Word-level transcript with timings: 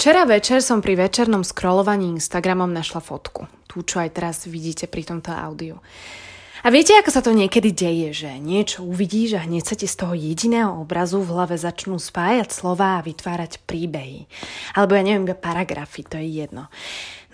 Včera 0.00 0.24
večer 0.24 0.64
som 0.64 0.80
pri 0.80 0.96
večernom 0.96 1.44
scrollovaní 1.44 2.08
Instagramom 2.16 2.72
našla 2.72 3.04
fotku. 3.04 3.44
Tú, 3.68 3.84
čo 3.84 4.00
aj 4.00 4.16
teraz 4.16 4.48
vidíte 4.48 4.88
pri 4.88 5.04
tomto 5.04 5.28
audiu. 5.28 5.76
A 6.64 6.72
viete, 6.72 6.96
ako 6.96 7.12
sa 7.12 7.20
to 7.20 7.36
niekedy 7.36 7.68
deje, 7.68 8.24
že 8.24 8.40
niečo 8.40 8.80
uvidíš 8.80 9.36
a 9.36 9.44
hneď 9.44 9.60
sa 9.60 9.76
ti 9.76 9.84
z 9.84 10.00
toho 10.00 10.16
jediného 10.16 10.72
obrazu 10.72 11.20
v 11.20 11.36
hlave 11.36 11.60
začnú 11.60 12.00
spájať 12.00 12.48
slova 12.48 12.96
a 12.96 13.04
vytvárať 13.04 13.60
príbehy. 13.68 14.24
Alebo 14.72 14.96
ja 14.96 15.04
neviem, 15.04 15.36
paragrafy, 15.36 16.00
to 16.08 16.16
je 16.16 16.48
jedno. 16.48 16.72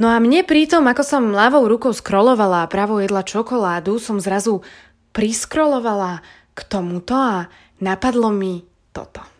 No 0.02 0.10
a 0.10 0.18
mne 0.18 0.42
pritom, 0.42 0.90
ako 0.90 1.06
som 1.06 1.38
ľavou 1.38 1.70
rukou 1.70 1.94
scrollovala 1.94 2.66
a 2.66 2.70
pravou 2.74 2.98
jedla 2.98 3.22
čokoládu, 3.22 4.02
som 4.02 4.18
zrazu 4.18 4.66
priskrolovala 5.14 6.18
k 6.50 6.66
tomuto 6.66 7.14
a 7.14 7.46
napadlo 7.78 8.34
mi 8.34 8.66
toto. 8.90 9.35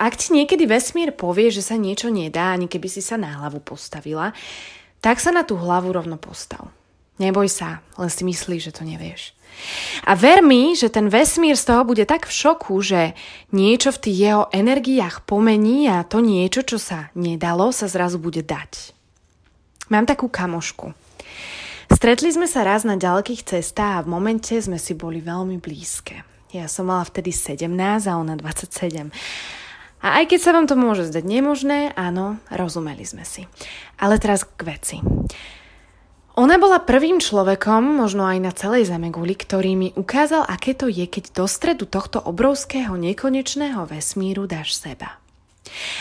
Ak 0.00 0.16
ti 0.16 0.32
niekedy 0.32 0.64
vesmír 0.64 1.12
povie, 1.12 1.52
že 1.52 1.60
sa 1.60 1.76
niečo 1.76 2.08
nedá, 2.08 2.56
ani 2.56 2.72
keby 2.72 2.88
si 2.88 3.04
sa 3.04 3.20
na 3.20 3.36
hlavu 3.36 3.60
postavila, 3.60 4.32
tak 5.04 5.20
sa 5.20 5.28
na 5.28 5.44
tú 5.44 5.60
hlavu 5.60 5.92
rovno 5.92 6.16
postav. 6.16 6.72
Neboj 7.20 7.52
sa, 7.52 7.84
len 8.00 8.08
si 8.08 8.24
myslíš, 8.24 8.72
že 8.72 8.76
to 8.80 8.88
nevieš. 8.88 9.36
A 10.08 10.16
ver 10.16 10.40
mi, 10.40 10.72
že 10.72 10.88
ten 10.88 11.12
vesmír 11.12 11.52
z 11.52 11.68
toho 11.68 11.84
bude 11.84 12.08
tak 12.08 12.24
v 12.24 12.32
šoku, 12.32 12.80
že 12.80 13.12
niečo 13.52 13.92
v 13.92 14.02
tých 14.08 14.18
jeho 14.24 14.44
energiách 14.56 15.28
pomení 15.28 15.84
a 15.92 16.00
to 16.00 16.24
niečo, 16.24 16.64
čo 16.64 16.80
sa 16.80 17.12
nedalo, 17.12 17.68
sa 17.68 17.84
zrazu 17.84 18.16
bude 18.16 18.40
dať. 18.40 18.96
Mám 19.92 20.08
takú 20.08 20.32
kamošku. 20.32 20.96
Stretli 21.92 22.32
sme 22.32 22.48
sa 22.48 22.64
raz 22.64 22.88
na 22.88 22.96
ďalekých 22.96 23.44
cestách 23.44 24.00
a 24.00 24.04
v 24.06 24.16
momente 24.16 24.56
sme 24.56 24.80
si 24.80 24.96
boli 24.96 25.20
veľmi 25.20 25.60
blízke. 25.60 26.24
Ja 26.56 26.70
som 26.70 26.88
mala 26.88 27.04
vtedy 27.04 27.34
17 27.34 27.68
a 28.08 28.12
ona 28.16 28.38
27. 28.38 29.12
A 30.00 30.20
aj 30.20 30.32
keď 30.32 30.40
sa 30.40 30.54
vám 30.56 30.64
to 30.64 30.80
môže 30.80 31.12
zdať 31.12 31.24
nemožné, 31.28 31.92
áno, 31.92 32.40
rozumeli 32.48 33.04
sme 33.04 33.24
si. 33.28 33.44
Ale 34.00 34.16
teraz 34.16 34.48
k 34.48 34.60
veci. 34.64 34.96
Ona 36.40 36.56
bola 36.56 36.80
prvým 36.80 37.20
človekom, 37.20 38.00
možno 38.00 38.24
aj 38.24 38.38
na 38.40 38.52
celej 38.54 38.88
Zemeguli, 38.88 39.36
ktorý 39.36 39.76
mi 39.76 39.88
ukázal, 39.92 40.48
aké 40.48 40.72
to 40.72 40.88
je, 40.88 41.04
keď 41.04 41.36
do 41.36 41.44
stredu 41.44 41.84
tohto 41.84 42.16
obrovského 42.16 42.96
nekonečného 42.96 43.84
vesmíru 43.84 44.48
dáš 44.48 44.78
seba. 44.78 45.20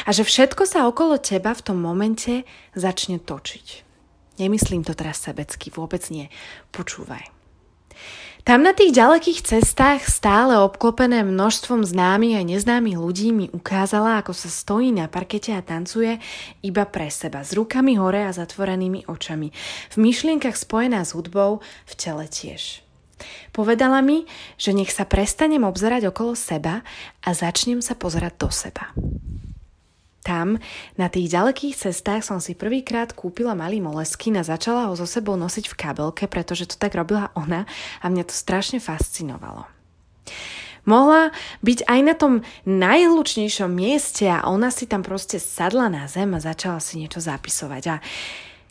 A 0.08 0.16
že 0.16 0.24
všetko 0.24 0.64
sa 0.64 0.88
okolo 0.88 1.20
teba 1.20 1.52
v 1.52 1.66
tom 1.66 1.78
momente 1.84 2.48
začne 2.72 3.20
točiť. 3.20 3.84
Nemyslím 4.40 4.88
to 4.88 4.96
teraz 4.96 5.20
sebecky, 5.28 5.68
vôbec 5.76 6.08
nie. 6.08 6.32
Počúvaj. 6.72 7.28
Tam 8.48 8.64
na 8.64 8.72
tých 8.72 8.96
ďalekých 8.96 9.44
cestách 9.44 10.08
stále 10.08 10.56
obklopené 10.58 11.28
množstvom 11.28 11.84
známych 11.84 12.40
a 12.40 12.48
neznámych 12.48 12.98
ľudí 12.98 13.30
mi 13.36 13.52
ukázala, 13.52 14.18
ako 14.24 14.32
sa 14.32 14.48
stojí 14.48 14.96
na 14.96 15.12
parkete 15.12 15.52
a 15.54 15.62
tancuje 15.62 16.18
iba 16.64 16.88
pre 16.88 17.12
seba, 17.12 17.44
s 17.44 17.52
rukami 17.52 18.00
hore 18.00 18.24
a 18.24 18.32
zatvorenými 18.32 19.12
očami. 19.12 19.52
V 19.92 19.96
myšlienkach 20.00 20.56
spojená 20.56 21.04
s 21.04 21.14
hudbou, 21.14 21.60
v 21.84 21.94
tele 22.00 22.26
tiež. 22.26 22.82
Povedala 23.52 24.00
mi, 24.00 24.24
že 24.56 24.72
nech 24.72 24.96
sa 24.96 25.04
prestanem 25.04 25.68
obzerať 25.68 26.08
okolo 26.08 26.34
seba 26.40 26.82
a 27.20 27.30
začnem 27.36 27.84
sa 27.84 27.94
pozerať 28.00 28.34
do 28.40 28.50
seba. 28.50 28.96
Tam, 30.30 30.62
na 30.94 31.10
tých 31.10 31.34
ďalekých 31.34 31.74
cestách 31.74 32.22
som 32.22 32.38
si 32.38 32.54
prvýkrát 32.54 33.18
kúpila 33.18 33.58
malý 33.58 33.82
moleskin 33.82 34.38
a 34.38 34.46
začala 34.46 34.86
ho 34.86 34.94
so 34.94 35.10
sebou 35.10 35.34
nosiť 35.34 35.66
v 35.66 35.74
kabelke, 35.74 36.30
pretože 36.30 36.70
to 36.70 36.78
tak 36.78 36.94
robila 36.94 37.34
ona 37.34 37.66
a 37.98 38.14
mňa 38.14 38.30
to 38.30 38.36
strašne 38.38 38.78
fascinovalo. 38.78 39.66
Mohla 40.86 41.34
byť 41.66 41.80
aj 41.90 42.00
na 42.06 42.14
tom 42.14 42.46
najhlučnejšom 42.70 43.74
mieste 43.74 44.30
a 44.30 44.46
ona 44.46 44.70
si 44.70 44.86
tam 44.86 45.02
proste 45.02 45.42
sadla 45.42 45.90
na 45.90 46.06
zem 46.06 46.30
a 46.38 46.40
začala 46.46 46.78
si 46.78 47.02
niečo 47.02 47.26
zapisovať. 47.26 47.84
A 47.90 47.96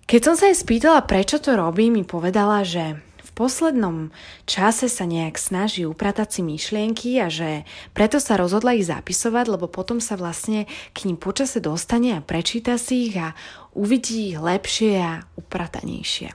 keď 0.06 0.20
som 0.22 0.34
sa 0.38 0.54
jej 0.54 0.62
spýtala, 0.62 1.02
prečo 1.10 1.42
to 1.42 1.58
robí, 1.58 1.90
mi 1.90 2.06
povedala, 2.06 2.62
že 2.62 3.02
poslednom 3.38 4.10
čase 4.50 4.90
sa 4.90 5.06
nejak 5.06 5.38
snaží 5.38 5.86
upratať 5.86 6.28
si 6.34 6.40
myšlienky 6.42 7.22
a 7.22 7.30
že 7.30 7.62
preto 7.94 8.18
sa 8.18 8.34
rozhodla 8.34 8.74
ich 8.74 8.90
zapisovať, 8.90 9.46
lebo 9.54 9.70
potom 9.70 10.02
sa 10.02 10.18
vlastne 10.18 10.66
k 10.90 11.06
ním 11.06 11.14
počase 11.14 11.62
dostane 11.62 12.18
a 12.18 12.24
prečíta 12.24 12.74
si 12.74 13.14
ich 13.14 13.16
a 13.22 13.38
uvidí 13.78 14.34
ich 14.34 14.38
lepšie 14.42 14.98
a 14.98 15.22
upratanejšie. 15.38 16.34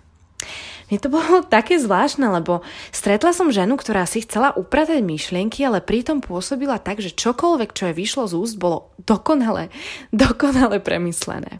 Mne 0.87 0.97
to 1.03 1.11
bolo 1.11 1.43
také 1.59 1.75
zvláštne, 1.75 2.23
lebo 2.31 2.63
stretla 2.95 3.35
som 3.35 3.51
ženu, 3.51 3.75
ktorá 3.75 4.07
si 4.07 4.23
chcela 4.23 4.55
upratať 4.55 5.03
myšlienky, 5.03 5.59
ale 5.67 5.83
pritom 5.83 6.23
pôsobila 6.23 6.79
tak, 6.79 7.03
že 7.03 7.11
čokoľvek, 7.11 7.75
čo 7.75 7.91
je 7.91 7.99
vyšlo 7.99 8.31
z 8.31 8.33
úst, 8.39 8.55
bolo 8.55 8.95
dokonale, 9.03 9.67
dokonale 10.15 10.79
premyslené. 10.79 11.59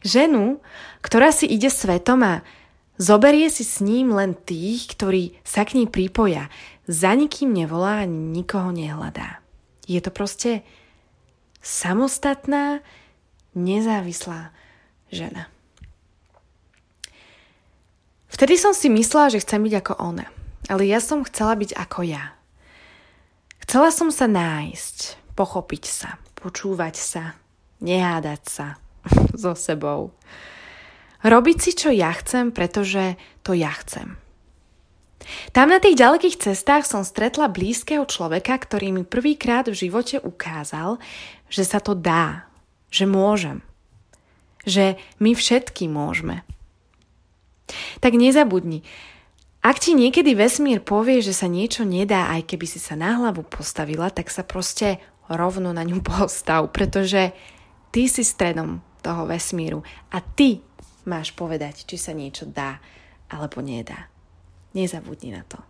Ženu, 0.00 0.58
ktorá 1.04 1.30
si 1.30 1.44
ide 1.44 1.68
svetom 1.68 2.24
a 2.24 2.34
Zoberie 3.00 3.48
si 3.48 3.64
s 3.64 3.80
ním 3.80 4.12
len 4.12 4.36
tých, 4.36 4.92
ktorí 4.92 5.40
sa 5.40 5.64
k 5.64 5.80
nej 5.80 5.88
pripoja. 5.88 6.52
Za 6.84 7.16
nikým 7.16 7.48
nevolá 7.48 8.04
a 8.04 8.10
nikoho 8.10 8.76
nehľadá. 8.76 9.40
Je 9.88 10.04
to 10.04 10.12
proste 10.12 10.60
samostatná, 11.64 12.84
nezávislá 13.56 14.52
žena. 15.08 15.48
Vtedy 18.28 18.60
som 18.60 18.76
si 18.76 18.92
myslela, 18.92 19.32
že 19.32 19.42
chcem 19.48 19.64
byť 19.64 19.74
ako 19.80 19.92
ona. 19.96 20.28
Ale 20.68 20.84
ja 20.84 21.00
som 21.00 21.24
chcela 21.24 21.56
byť 21.56 21.72
ako 21.80 22.04
ja. 22.04 22.36
Chcela 23.64 23.88
som 23.96 24.12
sa 24.12 24.28
nájsť, 24.28 25.32
pochopiť 25.40 25.84
sa, 25.88 26.20
počúvať 26.36 27.00
sa, 27.00 27.32
nehádať 27.80 28.42
sa 28.44 28.66
so 29.40 29.56
sebou. 29.56 30.12
Robiť 31.20 31.56
si, 31.60 31.70
čo 31.76 31.92
ja 31.92 32.12
chcem, 32.16 32.48
pretože 32.48 33.20
to 33.44 33.52
ja 33.52 33.72
chcem. 33.84 34.16
Tam 35.52 35.68
na 35.68 35.78
tých 35.78 36.00
ďalekých 36.00 36.40
cestách 36.40 36.88
som 36.88 37.04
stretla 37.04 37.52
blízkeho 37.52 38.08
človeka, 38.08 38.56
ktorý 38.56 38.90
mi 38.90 39.04
prvýkrát 39.04 39.68
v 39.68 39.76
živote 39.76 40.16
ukázal, 40.18 40.96
že 41.52 41.62
sa 41.68 41.78
to 41.78 41.92
dá, 41.92 42.48
že 42.88 43.04
môžem, 43.04 43.60
že 44.64 44.96
my 45.20 45.36
všetky 45.36 45.92
môžeme. 45.92 46.42
Tak 48.02 48.16
nezabudni, 48.16 48.82
ak 49.60 49.76
ti 49.76 49.92
niekedy 49.92 50.32
vesmír 50.32 50.80
povie, 50.80 51.20
že 51.20 51.36
sa 51.36 51.44
niečo 51.44 51.84
nedá, 51.84 52.32
aj 52.32 52.48
keby 52.48 52.64
si 52.64 52.80
sa 52.80 52.96
na 52.96 53.20
hlavu 53.20 53.44
postavila, 53.44 54.08
tak 54.08 54.32
sa 54.32 54.40
proste 54.40 54.96
rovno 55.28 55.76
na 55.76 55.84
ňu 55.84 56.00
postav, 56.16 56.72
pretože 56.72 57.36
ty 57.92 58.08
si 58.08 58.24
stredom 58.24 58.80
toho 59.00 59.28
vesmíru 59.28 59.84
a 60.12 60.20
ty 60.20 60.64
máš 61.06 61.32
povedať, 61.32 61.86
či 61.86 61.96
sa 61.96 62.12
niečo 62.12 62.48
dá 62.48 62.82
alebo 63.30 63.62
nedá. 63.62 64.10
Nezabudni 64.74 65.30
na 65.34 65.46
to. 65.46 65.69